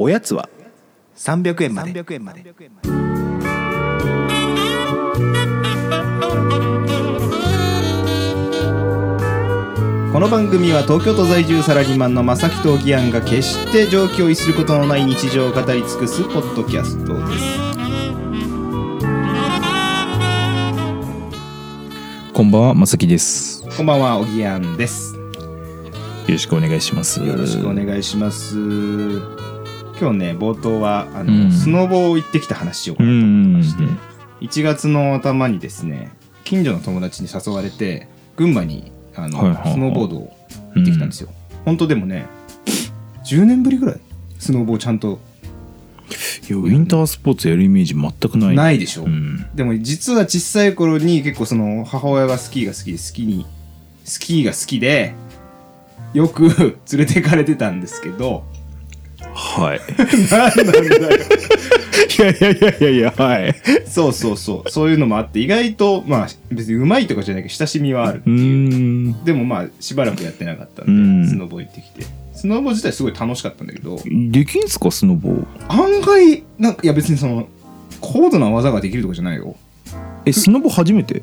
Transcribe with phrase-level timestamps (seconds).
[0.00, 0.48] おやつは
[1.16, 1.92] 300円まで。
[10.12, 17.58] この番組は東京都在住サラリーマンの正木とギアンが決して上気を逸することのない日常を語り尽くすポッドキャストです。
[22.32, 23.64] こんばんは、まさきです。
[23.64, 25.16] よこんばんはおぎやんです。
[26.28, 27.20] ろしくお願いします。
[27.24, 29.47] よろしくお願いします
[30.00, 31.52] 今日ね冒頭はあの、うん。
[31.52, 33.84] スノボを行ってきた話しようかうなと思ってんまして、
[34.46, 36.12] 1月の頭にですね
[36.44, 39.72] 近所の友達に誘われて群馬にあの、はいはいはい。
[39.72, 40.36] スノーボードを
[40.74, 41.30] 行ってきたんですよ、
[41.64, 42.26] 本当でもね
[43.24, 44.00] 10年ぶりぐらい
[44.38, 45.18] スノボをちゃんと。
[46.48, 48.56] いやウィンタースポーツやるイメージ全くない。
[48.56, 49.46] ないでしょ、うん。
[49.54, 53.46] でも実は小さい頃に結構その母親がスキーが好きでスキーに
[54.04, 55.12] スキーが好きで
[56.14, 56.48] よく
[56.90, 58.44] 連れてかれてたんですけど
[59.58, 59.80] はい。
[60.30, 61.26] 何なんだよ。
[62.18, 63.54] いやいやいやいやいや、はい。
[63.86, 64.70] そうそうそう。
[64.70, 68.28] そういうのもあって意外とまあ別にうまいとかじゃないけど親しみはあるう。
[68.28, 69.24] ーん。
[69.24, 71.28] でもまあしばらくやってなかったんで、うん。
[71.28, 72.06] スノボ行ってきて。
[72.34, 73.98] スノボ自体すごい楽しかったんだけど
[74.30, 75.30] できんすか、スノボ？
[75.68, 77.48] 案外なんかいや別にその
[78.00, 79.56] 高度な技ができるとかじゃないよ。
[80.24, 81.22] え、スノボ初めて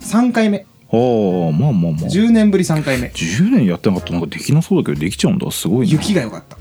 [0.00, 0.64] ？3回目。
[0.90, 2.08] ああ、まあまあまあ。
[2.08, 3.08] 10年ぶり3回目。
[3.08, 5.50] 10年やってなかったらなんかできなそうだけどできちゃうんだ。
[5.50, 5.92] すごいな。
[5.92, 6.56] 雪が良かった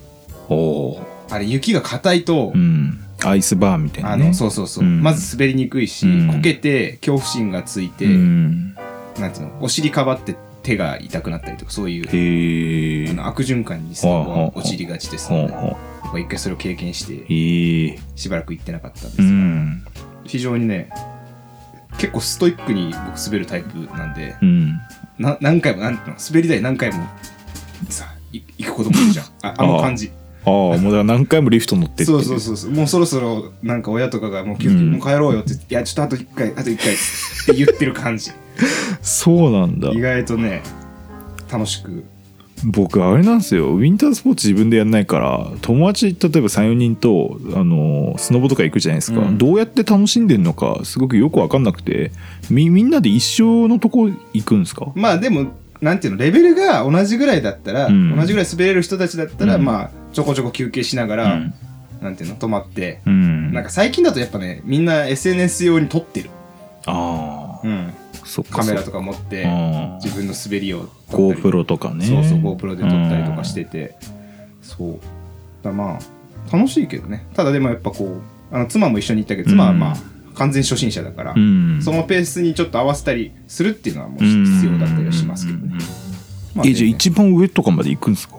[1.30, 3.02] あれ雪が硬いと、うん。
[3.24, 4.26] アイスバーンみたいなね。
[4.26, 5.02] あのそうそうそう、うん。
[5.02, 6.34] まず滑りにくいし、うん。
[6.34, 8.76] こけて恐怖心がついて、うん。
[9.20, 19.86] なんていうのお尻かばって手が痛くなったりとかそういうあの悪循環にスノボはりがちですので、一回それを経験してしばらく行ってなかったんですうが、ん
[20.24, 20.90] 非常にね
[22.00, 24.80] 結構ストイックに僕滑るタイプなんでうん。
[25.20, 27.06] な何回もなん滑り台何回も
[27.90, 29.26] さい行くこともいるじゃん。
[29.44, 30.12] ああの感じ
[30.46, 32.72] ああもうだから何回もリフト乗ってってそうそうそうそう。
[32.72, 34.92] もうそろそろなんか親とかがもううん。
[34.92, 38.32] もう帰ろうよっていやちょっとあと1回あと1回って言ってる感じ。
[39.02, 39.90] そうなんだ。
[39.90, 40.62] 意外とね
[41.52, 42.04] 楽しく。
[42.64, 43.72] 僕あれなんですよ。
[43.72, 49.38] ウィンタースポーツ自分でやんないから友達例えば34人とあのスノボとか行くじゃないですか、うん。
[49.38, 52.12] どうやって楽しんでんのかすごくよく分かんなくて
[52.50, 54.92] みみんなで一緒のとこ行くんですか？
[54.96, 55.52] まあでも
[55.82, 58.16] なんていうのレベルが同じぐらいだったら、うん。
[58.16, 59.66] 同じぐらい滑れる人たちだったら、うん。
[59.66, 61.54] まあちょこちょこ休憩しながら、うん。
[62.02, 62.38] なんていうの？
[62.38, 63.52] 止まって、うん。
[63.54, 66.30] なんか最近だとやっぱねみんな SNS 用に撮ってる、
[66.86, 67.94] ああ、うん、
[68.50, 72.06] カメラとかか持ってあ自分の滑りを GoPro とかね。
[72.06, 73.98] そうそう GoPro で撮ったりとかしてて、
[74.62, 75.00] そう。
[75.62, 77.28] だまあ楽しいけどね。
[77.34, 79.96] ただでもやっぱこうあの妻も一緒に行ったけど妻はまあ、
[80.36, 81.82] 完全初心者だから、うん。
[81.82, 85.74] そのペースにちょっと合わせたりするっていうのはもう必要だったりはしますけどね、
[86.54, 88.36] まあえじゃあ一番上とかまで行くんですか？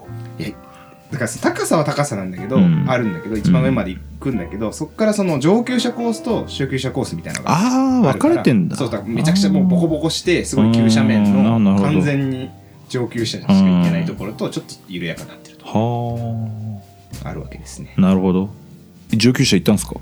[1.10, 2.84] だから高さは高さなんだけど、うん。
[2.88, 8.76] あるんだけど一番上まで行くんだけど、そこからその上級者コースと初級者コースみたいなのがああ分かれてんだ。
[8.76, 11.32] そうだからめちゃくちゃもうボコボコしてすごい急斜面
[11.64, 12.50] の完全に
[12.88, 15.66] 上級者しか行けないところとちょっと緩やかになってると。
[15.66, 16.80] は
[17.24, 17.32] あ。
[17.32, 17.94] るわけですね。
[17.96, 18.50] あなるほど。
[19.10, 19.94] 上級者行ったんですか？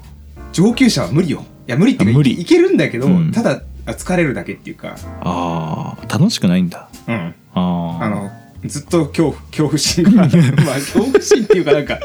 [0.53, 1.45] 上級者は無理よ。
[1.67, 2.33] いや無理っていうかあ無理。
[2.33, 3.33] いいけるんだけど、うん。
[3.33, 4.97] ただあ疲れるだけっていうか。
[5.21, 6.89] ああ楽しくないんだ。
[7.07, 7.15] うん。
[7.15, 8.31] あああの
[8.65, 10.29] ずっと恐怖恐怖心がまあ
[10.75, 11.99] 恐怖心っていうかなんか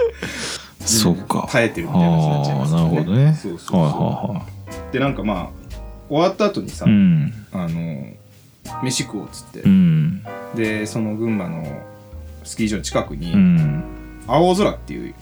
[0.82, 1.48] そっか。
[1.52, 3.40] 耐えてるみたいな話になっちゃいますあーなるほどね。
[3.42, 3.94] そうそうそう、はいはい
[4.38, 4.46] は
[4.92, 5.50] でなんかまあ
[6.10, 7.34] 終わった後にさ、いうん。
[7.52, 8.08] あの
[8.84, 10.24] 飯食おうっつって、うん。
[10.56, 11.64] でその群馬の
[12.44, 13.84] スキー場の近くに、うん。
[14.28, 15.14] 青空っていう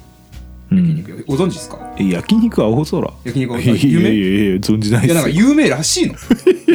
[0.72, 0.78] うん。
[0.80, 1.78] 焼肉屋、ご存知ですか？
[1.98, 3.14] え焼肉青空？
[3.26, 6.16] 焼肉屋いやいや有名いやいや存じないいやなんか有名らしいの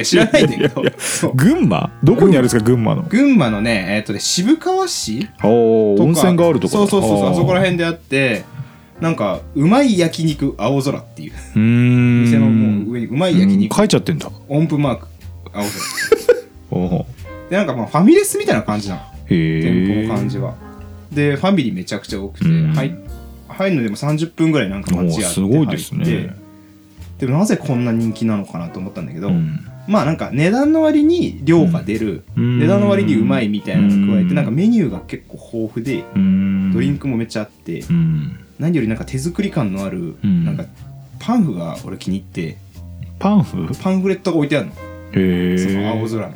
[0.04, 0.82] 知らないんだけど
[1.34, 1.90] 群馬？
[2.02, 3.02] どこにあるんですか群馬の？
[3.02, 8.44] 群馬のねえっ、とね渋川市温泉があるとこそうそうそうそうあそこらへ辺であって
[9.02, 11.32] なんかうまい焼肉青空っていう。
[11.32, 13.58] う店のもう上にうまい焼うん。
[13.58, 14.30] 肉書いちゃってんだ。
[14.48, 15.08] 音符マーク。
[15.52, 15.64] 青
[16.88, 17.06] 空。
[17.50, 19.00] でなんかまあファミレスみたいな感じなの。
[19.00, 20.54] へえ店舗の感じは。
[21.10, 22.74] でファミリーめちゃくちゃ多くて、うん。
[22.74, 22.94] 入
[23.48, 26.04] 入るのでも30分ぐらいなんか待ち合っておーすごいですね。
[26.04, 32.60] 入ってでもなぜこんな人気なのかなと思ったんだけど、うんまあなんか値段の割に量が出る、うん。
[32.60, 34.34] 値段の割にうまいみたいなのを加えて、うん。
[34.34, 36.72] なんかメニューが結構豊富で、うん。
[36.72, 38.38] ドリンクもめっちゃあって、うん。
[38.58, 40.44] 何よりなんか手作り感のある、うん。
[40.44, 40.64] なんか
[41.18, 42.58] パンフが俺気に入って
[43.18, 43.68] パンフ？
[43.80, 44.72] パンフレットが置いてあるの、
[45.14, 46.34] へその青え空の。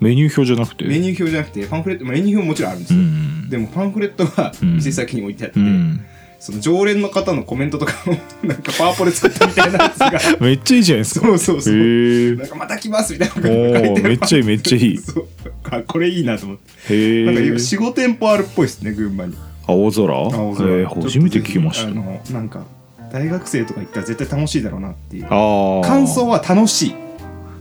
[0.00, 0.84] メニュー表じゃなくて？
[0.86, 3.50] メニュー表じゃなくてパンフレットメニュー表ももちろんあるんですうよ、ん。
[3.50, 4.74] でもパンフレットがうん。
[4.76, 6.00] 店先に置いてあって、うん
[6.40, 8.14] その常連の方のコメントとかを
[8.46, 10.18] なんかパワポで作ったみたいなやつが。
[10.40, 11.26] めっちゃいいじゃないですか。
[11.26, 11.74] そうそうそう。
[11.74, 12.34] へえ。
[12.34, 14.96] なんかまた来ますみたいなのがお書いてめっちゃいいめっちゃいい。
[14.98, 15.26] そう。
[15.70, 16.94] あこれいいなと思って。
[16.94, 17.24] へえ。
[17.26, 19.34] なんか45店舗あるっぽいですね群馬に。
[19.66, 20.14] あ青空？
[20.14, 20.68] 青空。
[20.70, 21.88] えー初めて聞きました。
[21.88, 22.64] あのなんか
[23.12, 25.26] 大学生とか行ったら絶対楽しいだろうなっていう。
[25.28, 26.94] ああ感想は楽しい。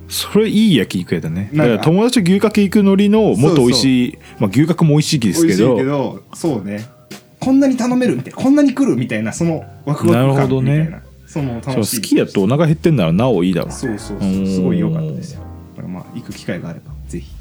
[0.07, 1.51] それいい焼肉屋だね。
[1.53, 5.75] だ友達と牛角行くのりのもっと美味しいまあ、牛角も美味しいですけど。
[5.75, 6.98] 美味しいけどそうね
[7.39, 11.97] こんなに頼めるみたいなこんなに来るみたいなそのワクワクなるほ感どねみたいなそのそう楽しい。
[11.97, 15.41] 好きやとお腹減ってんならなおいいだろうねそうそうそうすごい良かったですよ。
[15.75, 17.39] だからまあ行く機会があればぜひ。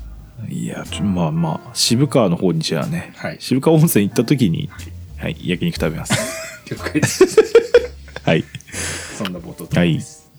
[0.49, 3.37] いやまあまあ渋川の方にじゃあね、はい。
[3.41, 4.71] 渋川温泉行った時に、
[5.17, 6.15] はい、焼肉食べます。
[6.71, 7.27] 了解です。
[8.23, 8.45] はい。
[9.17, 10.31] そんな冒頭です。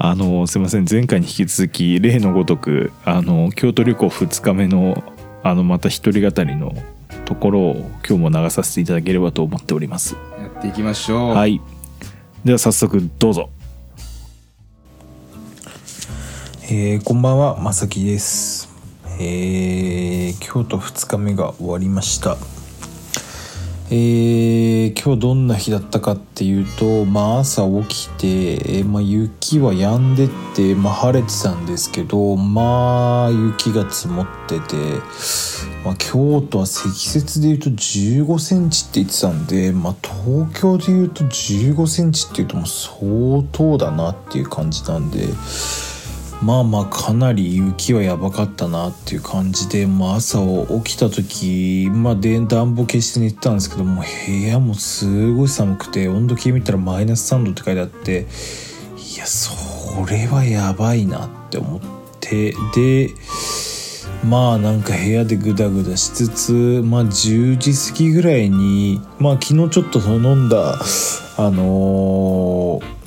[0.00, 0.86] あのすいません。
[0.88, 5.02] 前回に引き続き例のごとくあの京都旅行2日目の
[5.48, 6.74] あのまた一人語りの
[7.24, 10.14] ところを今日も流させていただければと思っております。
[10.38, 11.34] やっていきましょう。
[11.34, 11.60] はい。
[12.44, 13.48] では早速どうぞ。
[16.70, 18.68] えーこんばんはまさきです。
[19.20, 22.36] えー京都2日目が終わりました
[23.90, 34.76] えー今日どんな日だったかっていうとまあ朝起きて、えーまあ、雪は止んでって、まあ、晴れてたんですけどまあ雪が積もってて、
[35.86, 45.28] まあ、京都は積雪でいうと1 5センチって言ってたんで、まあ、東京でいうと1 5センチっていうともう相当だなっていう感じなんで。
[46.42, 50.38] まあまあかなり雪はやばかったなっていう感じで、まあ、朝
[50.84, 58.26] 起きた時、まあ、で暖房消して寝てたんですけども部屋もすごい寒くて温度計見たらマイナス3度って書いてあって
[58.96, 59.52] いやそ
[60.08, 61.80] れはやばいなって思っ
[62.20, 63.10] てで
[64.24, 66.52] まあなんか部屋でグダグダしつつ
[66.84, 70.78] まあ10時過ぎぐらいにまあ昨日ちょっと飲んだ
[71.36, 72.98] あのー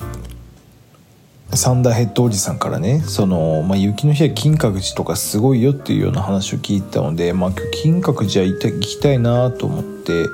[1.54, 7.52] サンダーヘッドおじさんからねその、まあ、雪の日は金閣寺とかすごいよっていうような話を聞いたので、まあ、
[7.82, 10.26] 金閣寺は行きたいなと思って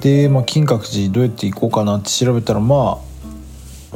[0.00, 3.08] で、まあ、金閣寺どうやって行こうかなって調べたらまあ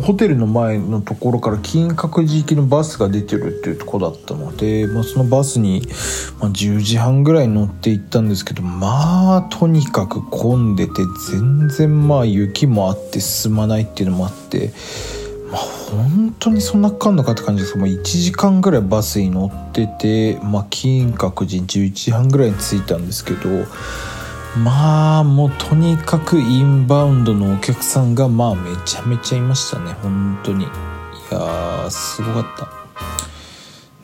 [0.00, 5.82] ホテルの前のところから金閣寺行きのバスが出てるっていうとこだったので、まあ、そのバスに、
[6.38, 10.92] まあ、10時半ぐらい乗って行ったんですけどまあとにかく混んでて
[11.30, 14.72] 全然まあ雪もあって進まないっていうのもあって。
[15.52, 23.66] まあ、本当にそんなかかんのかって感じですけど、まあ、1時間ぐらいバスに乗ってて、まあ、金閣寺11時半ぐらいに着いたんですけど
[24.58, 29.92] まあもうとにかくインバウンドのお客さんがまあめちゃめちゃいましたね。
[30.02, 30.64] 本当に。
[30.64, 30.68] い
[31.30, 32.68] やすごかった。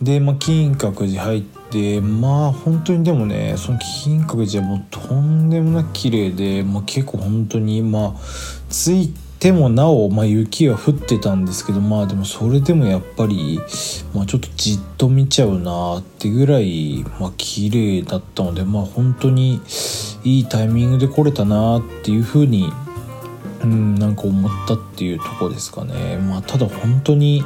[0.00, 8.20] で、まあ、金閣寺入ってまあ本当にでもねその金閣寺はもうとんでもなく綺麗で、まあ、結構本当にまあ
[8.70, 13.60] 着いてもなお、まあ、雪は降ってたんですけどまあでもそれでもやっぱり、
[14.12, 19.60] まあ、ちょっとじっと見ちゃうなってぐらい、まあ綺麗だったのでまあ本当に
[20.24, 22.72] いいタイミングで来れたなっていうふうに
[23.62, 26.18] うんなんか思ったっていうとこですかね。
[26.18, 27.44] まあ、ただ本当に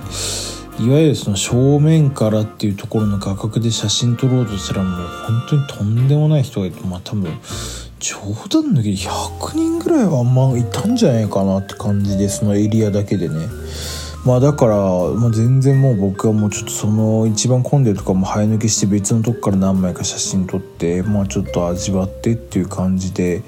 [0.81, 7.31] いわゆるその正面からっていうところの画角で写真撮ろうとしたらもう本当にとんでもない人がいてまあ多分
[8.03, 8.19] 冗
[8.49, 13.47] 談抜きで100人ぐらいはあんまいたんじゃないかなって感じでそのエリアだけでね。
[14.27, 23.43] まあだから、まあ、全然もう僕はもうちょっとその一番混んでるとかも早抜けして別のとこから何枚か写真撮ってまあちょっと味わってっていう感じで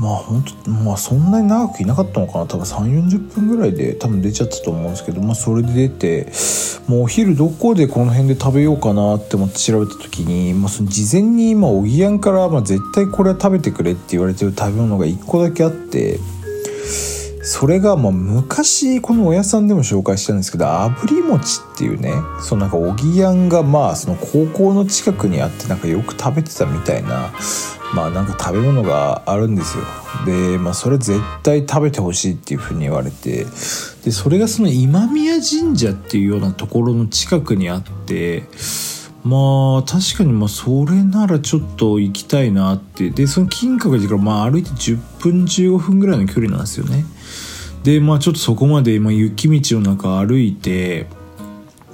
[0.00, 2.46] まあ本当まあそんなに長くいなかったのかな。
[2.46, 6.32] 多分3 4 0分ぐらいで多分出ちゃったと思うんですけどまあそれで出て
[6.88, 16.18] もうお昼どこでこの辺で食べようかなって思って調べた時に、まあ、その事前に今おぎやんから、まあ、絶対これは食べてくれって言われてる食べ物が1個だけあって
[17.44, 22.10] それがまあ昔この親さんでも紹介したんですけど炙り餅っていうね
[22.40, 27.32] そのなんかおぎやんがまあその高校の近くにあってなんかよく食べてたみたいな
[27.94, 29.84] まあなんか食べ物があるんですよ。
[30.24, 33.44] でまあそれ絶対食べてほしいっていうふうに言われて
[34.04, 38.44] でそれがその今宮神社っていうようなところの近くにあって
[39.24, 43.08] まあ確かにまあそれならちょっと行きたいなって。
[43.10, 47.04] でその金閣寺からまあ歩いて10分15分ぐらいの距離なんですよね。
[47.84, 51.06] でまあちょっとそこまでまあ雪道の中歩いて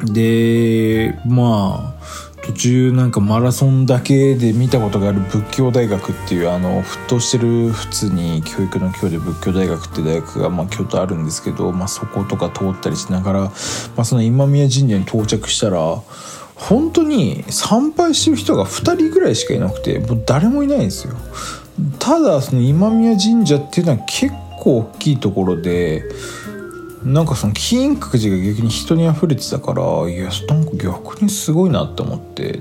[0.05, 2.01] でまあ
[2.43, 13.51] 途中なんかマラソンだけで見たことがある仏教大学っていうあの沸騰してる普通に教育の教で仏教大学って大学がまあ京都あるんですけど、まあ、そことか通ったりしながら、ま
[13.99, 16.03] あ、その今宮神社に到着したら
[16.69, 21.14] 本当に参拝してる人が2人ぐらいしかいなくてもう誰もいないんですよ。
[21.99, 26.05] ただその今宮神社っていうのは結構大きいところで
[27.02, 32.61] なんかその金閣寺が逆に人に溢れてたからいやなんか逆にすごいなって思って。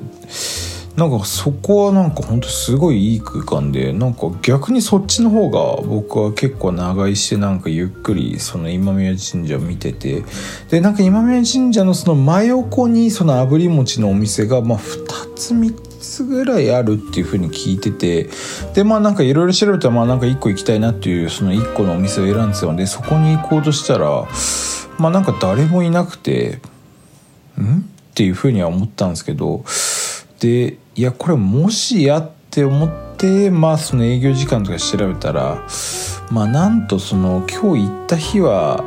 [0.99, 10.23] なんかそこはなんか本当すごいいい空間でなんか逆にそっちの方が僕は結構長居してなんかゆっくりその今宮神社を見てて
[10.69, 18.29] でなんか今宮神社のその真横にその炙り餅のお店がまあ2つ3つぐらいあるっていう風に聞いてて
[18.73, 24.27] でまあなんかいろいろ調べたらまあなんか1個行きたいなっていうその1個のお店を選んでたのでそこに行こうとしたら
[24.97, 26.59] まあなんか誰もいなくて
[27.57, 27.79] ん？
[27.79, 27.83] っ
[28.15, 29.63] ていう風には思ったんですけど
[30.41, 35.65] でいやこれもしやって思ってまあその営業時間とか調べたら
[36.29, 38.83] まあなんとその今日行った日は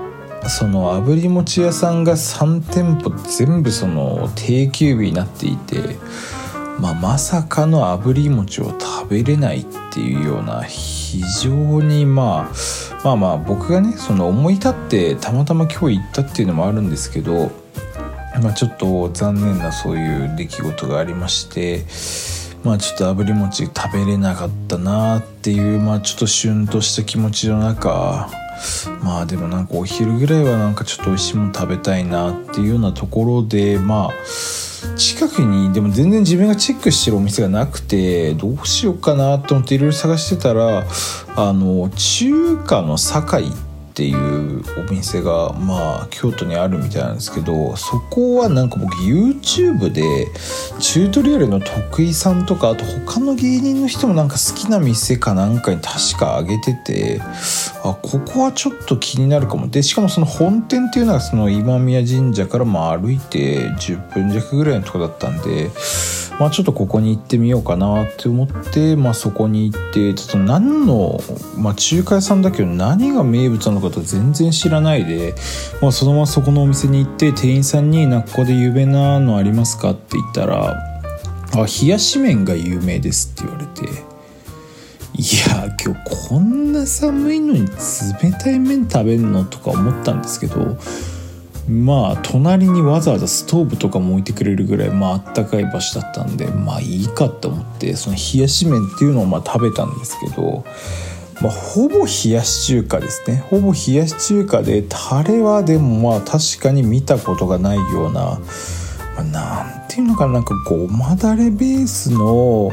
[0.46, 5.96] その炙り餅屋さんが3店舗全部その定休日になっていて、
[6.78, 17.61] まあ、まさかの炙り餅を食べれないっていうような非常にまあまあまあ僕がねその思い立ってたまたま今日行ったっていうのもあるんですけど
[18.40, 21.84] まあ、ちょっと残念なそういう出来事がありまして
[22.64, 28.30] まあちょっと炙り餅食べれなかったなっていうまあちょっとシュンとした気持ちの中
[29.02, 34.12] まあでもなんかお昼ぐらいはなんかちょっと美味しいもの食べたいなっていうようなところでまあ
[34.96, 40.84] 近くにでも全然自分がチェックしてるお店がなくてどうしようかなと思っていろいろ探してたら
[41.36, 43.50] あの中華の堺っ
[43.92, 50.28] っていうお店がまあ京都にあるみたいなんですけどそこはなんか僕 YouTube で
[50.80, 57.20] チュートリアルの徳井さんとかあと他の芸人の人もなんか好きな店かなんかに確かあげてて
[57.84, 59.68] あここはちょっと気になるかも。
[59.68, 65.70] でしかもその本店っていうのがその今宮神社からまあ歩いて10分弱ぐらいのとこだったんで
[66.38, 71.20] まあ、ちょっとここに行ってみようかなって思って、まあ、そこに行ってちょっと何の、
[71.56, 75.34] まあ、中華屋さんだけど何が名物なのかと全然知らないで、
[75.80, 80.76] まあ、そのままそこのお店に行って店員さんに「なここで有名なのありますか?」って言ったら
[81.54, 84.12] 「あ冷やし麺が有名です」って言われて。
[85.14, 89.44] いや今日こんな寒いのに冷たい麺食べるの？
[89.44, 90.78] とか思ったんですけど
[91.68, 100.64] まあ隣にわざわざストーブとかも置いてくれるぐらいまああったかい場所だったんでまあいいかって思ってその冷やし麺っていうのをまあ食べたんですけど、
[101.42, 103.38] まあ、ほぼ冷やし中華ですね。
[103.50, 108.38] ほぼ冷やし中華でタレはでもまあ確かに見たことがないような、
[109.16, 112.70] まあ、なんていうのかななんかごまだれベースの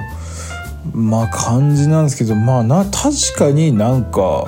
[0.94, 4.48] まあ感じなんですけどまあな確かになんか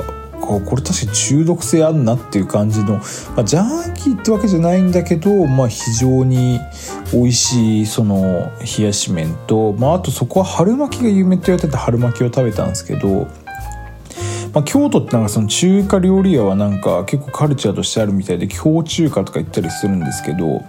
[0.60, 3.02] これ確かに中毒性あんなっていう感じの、ま
[3.38, 6.60] あ、ジャーキーってわけじゃないんだけど、まあ、非常に
[7.14, 13.28] 美味しいその冷やし麺と、まあ、あとそこは春巻きが有名って言われてて春巻きを食べたんですけど、
[14.54, 20.62] まあ、京都ってなんかその中華料理屋はなんか結構カルチャーとしてあるみたいで京中華とか言ったりするんですけど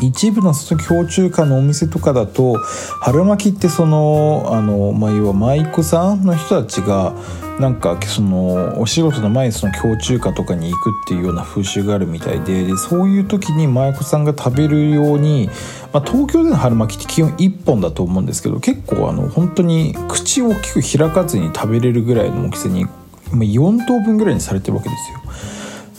[0.00, 2.56] 一部のその京中華のお店とかだと
[3.00, 7.14] 春巻きってそのあの、まあ、要は舞妓さんの人たちが
[7.60, 15.48] なんかそのお仕事の前にその京中華とかに行くっていうような風習があるみたいででそういう時に舞妓さんが食べるように、
[15.92, 22.86] まあ、東京での春巻きって基本1本だと思うんですけど結構あの本当に口を大きく開かずに食べれるぐらいの大きさに
[23.30, 25.20] 4等分ぐらいにされてるわけですよ。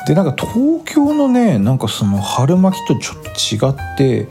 [0.07, 4.27] でなんか東京のねなんかその春巻きとちょっと違って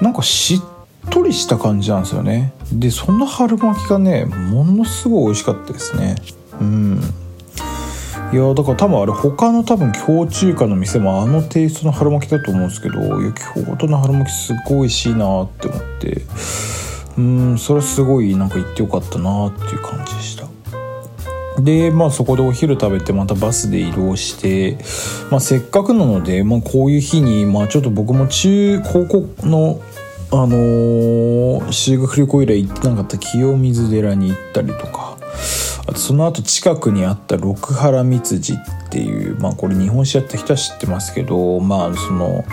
[0.00, 6.14] なんかしっとりした感じなんですよねでその春巻きがねものすごい美味しかったですね
[6.60, 7.00] うん。
[8.32, 16.22] いやだから多分あれ他の多分京中華の店もあのテイストの春巻きだと思うんですけどいや京都の春巻きすごい美味しいなって思って。
[17.18, 20.48] うんそれすごいなんか行ってよかったなっていう感じでした。
[21.60, 24.78] でまあそこでお昼食べてまたバスで移動して、
[25.30, 29.82] まあ、せっかくなので、まあ、こういう日に、まあ、ちょっと僕も中高校の
[30.32, 35.09] あのー、修学旅行以来行ってなかった清水寺に行ったりとか
[35.86, 38.56] あとその後近くにあった六原三辻っ
[38.90, 42.44] ていうまあこれ日本史やった人は知ってますけどまあその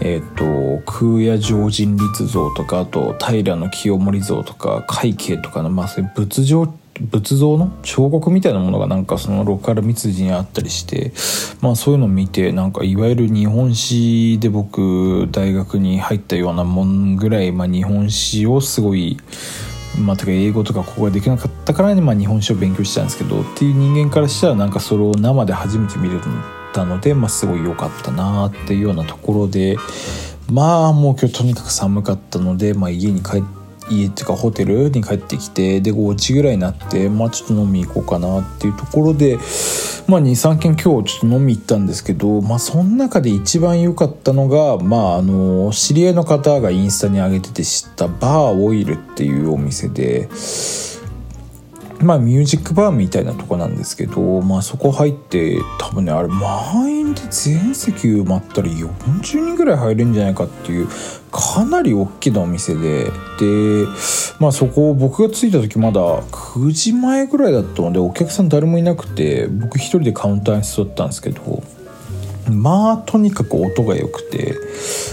[0.00, 11.12] えっ、ー、と空也上人立像とかあと平清盛像とか海慶とかのまあそういう仏像仏像の彫刻みたいなものがなんかその六原三辻にあったりして
[11.60, 19.16] まあそういうのを見てなんかいわゆる日本史で僕大学に入ったようなもんぐらい、まあ、日本史をすごい
[19.96, 26.18] まあ、とか英語とかここができなかったからに、まあ、日本史を勉強したんですけどっていう人間からしたらなんかそれを生で初めて見れ
[26.72, 29.76] たので、まあ、すごい良かったなっていうようなところで
[30.50, 33.57] まあもう今日とにかく寒かったので、まあ、家に帰って
[33.90, 39.36] 家っていうかホテルに帰ってきてで5時ぐらいになってまあちょっと飲み行こうかなっていうところで
[40.06, 50.28] まあ23軒今日ちょっと飲み行ったんですけどまあその中で一番良かったのがまああの知り合いの方がインスタに上げてて知ったバーオイルっていうお店で
[52.00, 60.88] まあミュージックバーみたいなとこなんですけど、まあそこ入って多分ねあれ満員で全席埋まったら40人ぐらい入れるんじゃないかっていう
[61.30, 63.04] かなり大きなお店で
[63.38, 63.86] で
[64.38, 71.62] まあそこ僕が着いた時まだ9時前ぐらいだったのでお客さん誰もいなくて僕一人でカウンターに座ったんですけど
[72.50, 74.54] まあとにかく音が良くて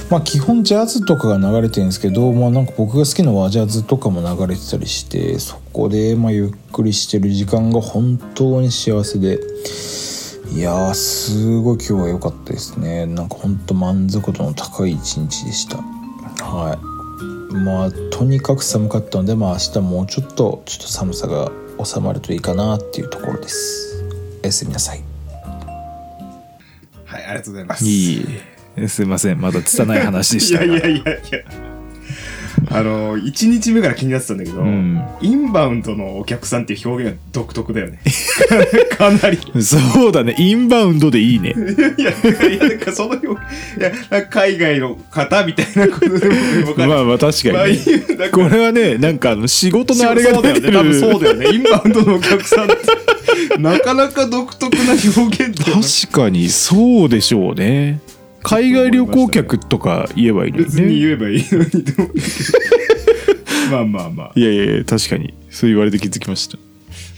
[0.10, 9.39] まあ基本ジャズとかが流れてるんですけど、まあ、なんか僕が好きな和ジャズとかも流れてたりしてそこでまゆっくりしてる時間が本当に幸せで
[10.53, 13.05] いやすごい今日は良かったですね。
[13.05, 15.84] なんか本当満足度の高い一日でした。
[16.44, 16.77] は
[17.54, 17.56] い。
[17.56, 21.51] まあとにかく寒かったのでまあ明日もうちょっとちょっと寒さが
[21.84, 24.04] 収まるといいかなっていうところです。
[24.44, 25.04] おやすみなさい
[27.06, 27.86] はいありがとうございます。
[27.86, 29.39] いいすいません。
[29.39, 31.75] まだ拙い話でしたいやいやいやいや
[32.75, 35.01] あの1日目から気になってたんだけど、うん。
[35.22, 38.00] インバウンドのお客さんっていう表現が独特だよね。
[38.98, 39.39] かなり。
[39.63, 40.36] そうだね。
[40.38, 41.53] インバウンドでいいね。
[41.98, 43.38] いやいやなんかその表現
[43.79, 48.27] いやなんか海外の方みたいなことでも分かるまあまあ確かにね。
[48.29, 50.72] かこれはねなんかあの仕事のあれそうだよね。
[50.72, 51.48] 多分そうだよね。
[51.53, 52.75] インバウンドのお客さんって。
[53.60, 55.84] なかなか独特な表現だよね。
[55.84, 58.00] 確かにそうでしょうね
[58.45, 62.15] 海外旅行客とか言えばいいのに別にね言えばいいのにと思う
[63.71, 65.33] まあまあまあいやいや確かに。
[65.49, 66.57] そう言われて気づきました。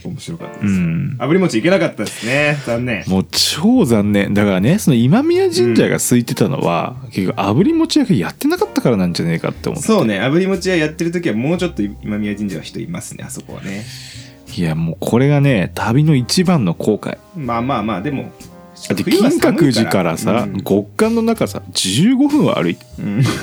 [0.05, 1.17] 面白かったです、うん。
[1.19, 2.57] 炙り餅いけなかったですね。
[2.65, 3.03] 残念。
[3.07, 4.33] もう超残念。
[4.33, 9.87] だからねその今宮神社が空いてたのは、結局炙り餅屋がやってなかったからなんじゃねえかって思って。
[9.87, 10.21] そうね。
[10.21, 13.25] 炙り餅屋やってる時はもうちょっと今宮神社は人いますね。
[13.27, 13.83] あそこはね。
[14.55, 17.17] いやもうこれがね旅の一番の後悔。
[17.35, 18.01] まあまあまあ。
[18.01, 18.31] でも
[18.89, 20.63] だって金閣寺からさ、うん。
[20.63, 22.85] 極寒の中さ15分は歩いて。
[22.99, 23.23] うん。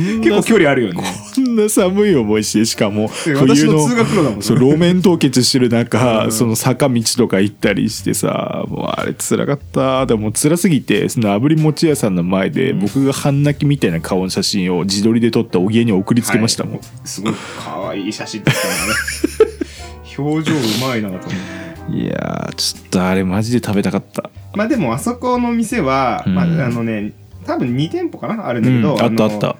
[0.00, 1.02] 結構距離あるよね。
[1.34, 6.32] こんな寒い思いしてしかも私の通学路だもんそう路面凍結してる中、うん。
[6.32, 16.82] その坂道とか行ったりしてさもうあれ辛かったでも辛すぎてその炙り餅屋さんの前で、僕が半泣きみたいな顔の写真を自撮りで撮ったお家に送りつけましたもん、はい。
[17.04, 19.54] すごい可愛い写真だったね。
[20.18, 24.30] 表情うまいなと思っていやーちょっとあれマジで食べたかった。
[24.54, 26.34] まあでもあそこの店は、うん。
[26.34, 27.12] まあ、あのね
[27.44, 28.76] 多分2店舗かなあるんだうん。
[28.76, 29.56] けど、あったあのった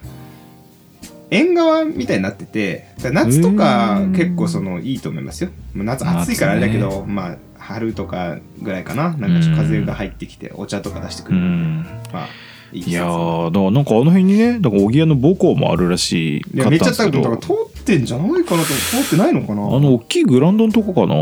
[1.31, 4.13] 縁側みたいになっててだから夏とかうん。
[4.13, 5.51] 結構そのいいと思いますよ。
[5.75, 9.17] まあ夏暑いからあれだけど、まあ春とかぐらいかな。
[9.17, 11.39] なんかちょっと風が入ってきてお茶とか出してくうる。
[11.39, 11.93] んで、ん。
[12.13, 12.29] まあ
[12.73, 17.31] いいいやーだからなんかあの辺にねだから小木屋の母校もあるらしいいやかめっちゃ多ったんですけど。
[17.31, 18.65] 分だから通ってんじゃないかなと思う。
[18.65, 19.63] 通ってないのかな？
[19.77, 21.15] あの大きいグラウンドのとこかな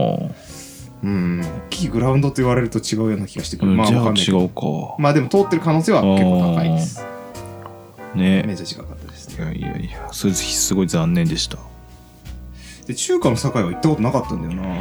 [1.02, 4.40] うん大きいグラウンドって言われると違うような気がしてくる、まあうんじゃあわかんないけど。
[4.40, 4.62] 違うか、
[4.98, 7.04] まあでも通ってる可能性は結構高いです。
[8.14, 9.54] ねめっちゃ近かったですね。
[9.56, 11.58] いやいやいやそれすごい残念でした。
[12.87, 14.74] で中華の境は行ったことなかったんだよな。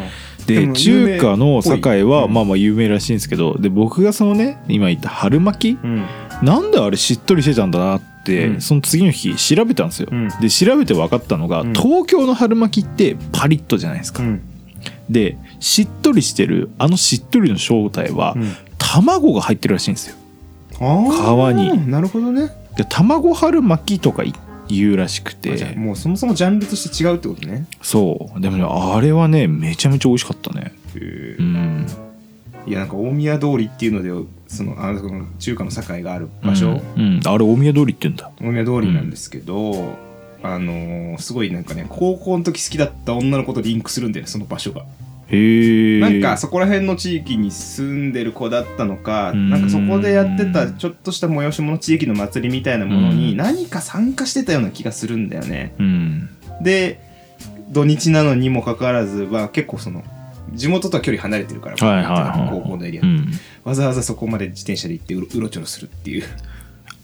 [0.45, 2.34] でも中華の堺はうん。
[2.34, 6.06] まあまあ有名らしいんですけどで僕がそのね今言った春巻きうん。
[6.41, 8.62] なんであれしっとりしてたんだなって、うん。
[8.62, 10.30] その次の日調べたんですよ、うん。
[10.39, 11.73] で調べて分かったのが、うん。
[11.73, 14.41] 東京の春巻きってパリッとじゃないですか、うん。
[15.10, 18.54] でしっとりしてるあのしっとりの正体は、うん。
[18.78, 20.15] 卵が入ってるらしいんですよ。
[20.72, 21.89] 皮に。
[21.89, 22.52] なるほどね。
[22.78, 24.24] で卵春巻きとか
[24.70, 25.76] 言うらしくて。
[25.76, 27.65] もうそもそもジャンルとして違うってことね。
[27.82, 28.39] そう。
[28.39, 30.74] でもねあれはねめちゃめちゃ美味しかったね。
[30.96, 31.88] うん。
[32.65, 37.22] いやなんか大宮通りっていうのでそのあの中華の境がある場所、うん、うん。
[37.26, 38.32] あれ大宮通りって言うんだ。
[38.39, 39.98] 大宮通りなんですけど、
[40.43, 44.86] あのーすごいなんかね高校の時好きだった女の子とリンクするんだよねその場所が、
[45.29, 49.49] へえなんかそこら辺の地域に住んでる子だったのかうん。
[49.49, 53.37] なんかそこでやってたちょっとした催し物地域の祭りみたいなものにうん。
[53.37, 55.75] 何か参加してたような気がするんだよね。
[55.79, 56.29] うん。
[56.61, 57.01] で
[57.69, 60.03] 土日なのにもかかわらずは結構その
[60.53, 63.31] 地元とは距離離れてるから、はいはいはい高校のエリア、うん。
[63.65, 66.23] わざわざそこまで自転車で行ってうろうろちょろするっていう。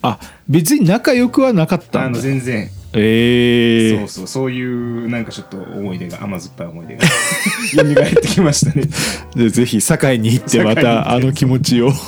[0.02, 7.02] あ別に仲良くはなかったあのんだ全然ええそうそうそういうなんかちょっと思い出が甘酸っぱい思い出が。
[7.74, 8.88] 蘇ってきましたね。
[9.36, 11.92] でぜひ堺に行ってまたあの気持ちを。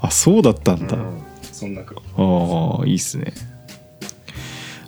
[0.00, 0.96] あそうだったんだ、
[1.52, 3.32] そんなかああいいっすね。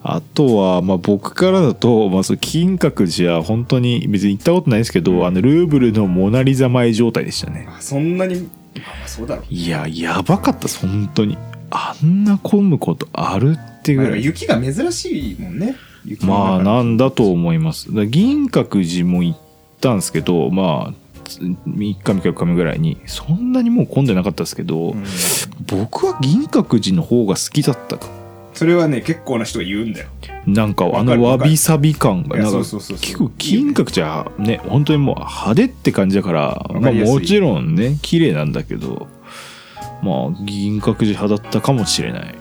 [0.02, 7.68] あとは、まあ、僕からだと、まあ、その金閣寺は本当に別に行ったことないですけど、あのルーブルのモナ・リザ前状態でしたね。
[7.68, 9.44] あそんなにまあまあそうだろう。
[9.50, 11.36] いややばかったです本当に
[11.70, 14.24] あんな混むことあるってまあぐらい。
[14.24, 15.76] 雪が珍しいもんね。
[16.22, 17.88] まあ中なんだと思います。
[18.06, 19.38] 銀閣寺も行っ
[19.80, 25.04] たんですけどまあ3日3日4日目ぐらいにそんなにもう混んでなかったですけど、うん。
[25.66, 28.08] 僕は銀閣寺の方が好きだったか。
[28.52, 30.08] それはね結構な人が言うんだよ。
[30.46, 39.06] なんかあのわびさび感がなんか結構金閣寺はね本当にもう派手って感じだからまあもちろんね綺麗なんだけど
[40.02, 42.34] まあ銀閣寺派だったかもしれない。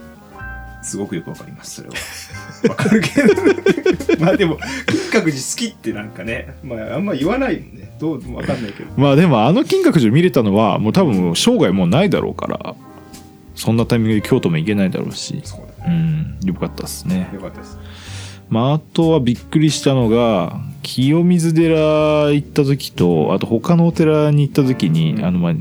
[0.82, 1.96] すごくよくわかりますそれは。
[2.70, 3.34] わかるけど
[4.24, 7.92] まあでも金閣寺好きってなんかねまああんま言わないもんね。
[8.00, 8.90] どうわかんないけど。
[8.96, 12.76] まあでもあの金閣寺見れたのはもう多分生涯もうないだろうから
[13.56, 15.42] そんなタイミングで京都も行けないだろうし。
[15.44, 17.30] そうだうんよかったですね。
[17.34, 17.78] よかったです。
[18.50, 25.54] まああとはびっくりしたのが清水寺行った時とあと他のお寺に行った時に、うんあのまあ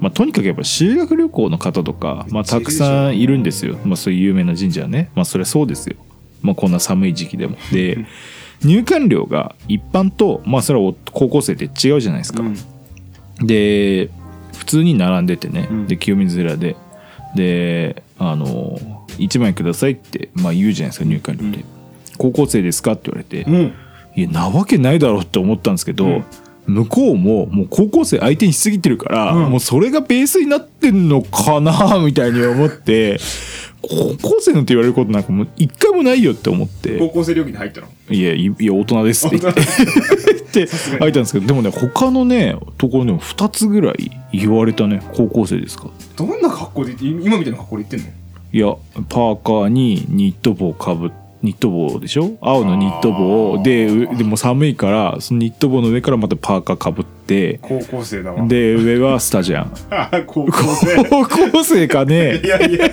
[0.00, 5.96] まあ、とにかくやっぱ修学旅行の方とか、まあ、たくさんいるんですよ、まあ、そういう有名な神社はね、まあ、それはそうですよ、
[6.42, 7.56] まあ、こんな寒い時期でも。
[7.72, 8.04] で
[8.64, 13.46] 入館料が一般と、まあ、それは高校生って違うじゃないですか、うん。
[13.46, 14.08] で
[14.56, 15.86] 普通に並んでてね、うん。
[15.86, 16.76] で清水寺で。
[17.34, 18.78] であの
[19.18, 21.64] 「1枚ください」って、まあ、言うじゃないですか入館料で、うん。
[22.16, 23.72] 高校生ですか?」って言われて、うん。
[24.16, 26.24] いやなわけないだろうって思ったんですけど、うん
[26.66, 29.50] 向こうももう高校生相手にしすぎてるから、うん。
[29.50, 33.18] もうそれがベースになってんのかな みたいに思って
[33.82, 36.98] 高校生なんて言われることなんかもう一回もないよって思って。
[36.98, 37.86] 高校生料金で入ったの？
[38.10, 39.38] いやいいや大人ですって。
[39.38, 39.60] 言 って
[40.64, 45.88] って書いたんですけどでもね他のねところでも2つぐらい言われたね高校生ですか。
[46.16, 48.06] どんな格好で今みたいな格好で行ってんの？
[48.52, 48.74] いや
[49.08, 51.10] パーカーにニット帽かぶ
[51.42, 52.32] ニット帽でしょ？
[52.40, 57.58] 青のニット帽でうでも寒いからそのニット帽の上からまたパーカーかぶって。
[57.62, 58.46] 高校生だわ。
[58.46, 61.04] で上はスタジャン あ高校生。
[61.10, 62.40] 高校生かね？
[62.42, 62.88] いやいや。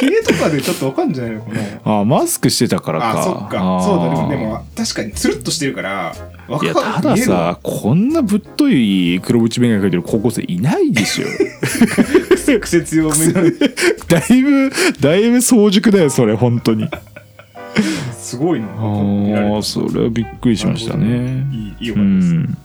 [0.00, 1.52] ヒゲとかでちょっとわかんじゃないのか
[1.84, 2.00] な。
[2.00, 3.20] あマスクしてたからか。
[3.20, 3.82] あそっか。
[3.84, 6.12] そうだでもでも確かにつるっとしてるから
[6.48, 11.26] わいやたださこんなぶっとい黒縁眼鏡かけてる高校生いないでしょ。
[12.60, 13.32] 癖強めの
[14.08, 14.70] だいぶ
[15.00, 16.88] だいぶ早熟だよそれ本当に
[18.18, 21.46] すごいなああそれはびっくりしましたね。
[21.52, 22.58] いいいいようかったですん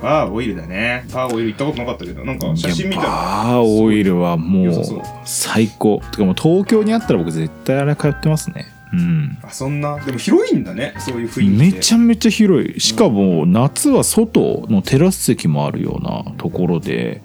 [0.00, 1.04] バーオイルだね。
[1.12, 6.00] バーオイル行ったことなかったけどなんか写真見たらバーオイルはもう最高。
[6.12, 8.66] てかもう東京にあったら僕絶対あれ通ってますね。
[8.92, 9.38] うん。
[9.42, 9.98] あそんな？
[9.98, 12.78] でも広いんだねそういう雰囲気めでちゃめちゃ広い。
[12.80, 17.20] しかも夏は外のテラス席もあるようなところで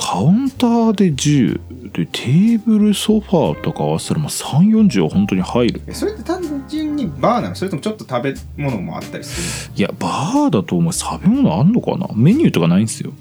[0.00, 5.82] カウンターで10でテーブルソファーとか合わせたら340は本当に入る。
[5.86, 7.54] えそれって単純にバーなの？
[7.54, 12.08] それともちょっと食べ物もあったりすいやバーだとお前食べ物あんのかな？
[12.14, 13.12] メニューとかないんですよ。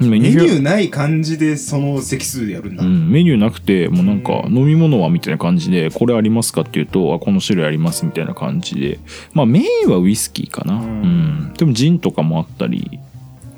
[0.00, 0.58] メニュー。
[0.58, 8.98] ーない感じでその席数でやるんだ、うん、メニューなくてもうなんか飲み物はみたいな感じでこれありますかっていうとあこの種類ありますみたいな感じで。
[9.32, 11.54] まあメインはウイスキーかな、ううんん。
[11.54, 12.98] でもジンとかもあったり。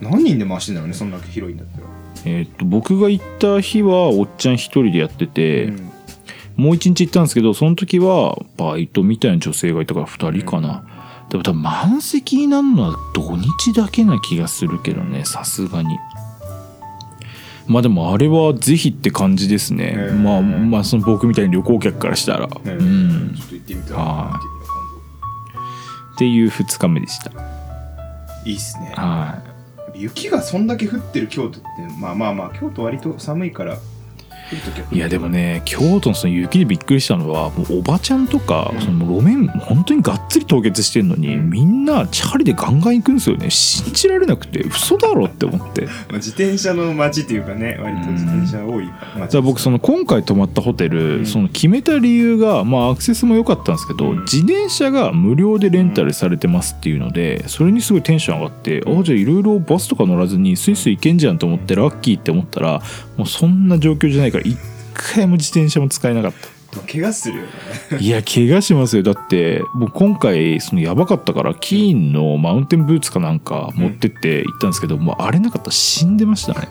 [0.00, 1.86] 何人で回してんだろうねそんだけ広いんだったら、
[2.24, 5.90] えーっと僕が行った日はおっちゃん一人でやってて、うん。
[6.56, 10.84] もう一日行ったんですけどその時はバイトみたいな女性がいたから2人かな、
[11.28, 15.98] でも多分満席になるのは土日だけな気がするけどねさすがに。
[17.66, 20.14] まあでもあれはぜひって感じですね、へー。
[20.14, 22.78] まあまあその僕みたいに旅行客からしたら、えー。
[22.78, 23.34] うん。
[23.34, 24.04] ちょっと行ってみたいはい。
[24.04, 24.40] な
[26.14, 27.32] っていう2日目でした。
[28.44, 28.92] いいっすね。
[28.94, 29.42] は
[29.94, 31.68] 雪がそんだけ降ってる京都って
[32.00, 33.78] まあまあまあ京都割と寒いから
[34.54, 38.80] いいやでもね京都のその雪でびっくりしたのはもうおばちゃんとか、うん。
[38.80, 41.50] その路面本当にがっつり凍結してるのに、うん。
[41.50, 43.50] みんなチャリでガンガン行くんですよね。
[43.50, 45.82] 信じられなくて嘘だろって思って。
[45.86, 48.88] まあ、自転車の街っていうかね割と自転車多い
[49.18, 51.26] 街じゃあ僕その今回泊まったホテル、うん。
[51.26, 54.20] その決めた理由がまあアクセスも良かったんですけど、うん。
[54.20, 62.82] 自転車が無料でレンタルされてますっていうのでそれにすごいテンション上がって、あじゃあいろいろバスとか乗らずにスイスイ行けんじゃんと思ってラッキーって思ったら
[63.16, 64.58] もうそんな状況じゃないから一
[64.92, 66.48] 回も自転車も使えなかった。
[66.90, 67.48] 怪我するよね。
[68.00, 69.04] いや怪我しますよ。
[69.04, 76.68] だってもう今回そのやばかったからキーンのマウンテンブーツかなんか持ってって行ったんですけど、もうあれなかったら死んでましたね。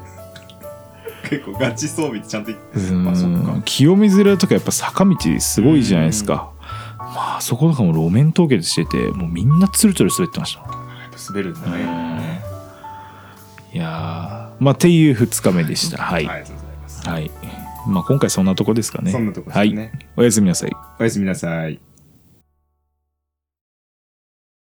[1.29, 2.55] 結構ガチ装備ちゃんとう
[2.93, 3.61] んあそっか。
[3.63, 6.51] 清水寺とかやっぱ坂道すごいじゃないですか、
[6.99, 10.59] まあそことかも路面凍結しててもうみんなツルツル滑ってました。
[10.59, 12.43] やっぱ滑るんだね。
[13.73, 15.97] いやーまあっていう2日目でした。
[16.03, 17.09] はい、ありがとうございます。
[17.09, 17.31] はい。
[17.87, 19.11] まあ今回そんなとこですかね。
[19.11, 19.81] そんなとこですね。
[19.81, 20.71] はい、おやすみなさい。
[20.99, 21.79] おやすみなさい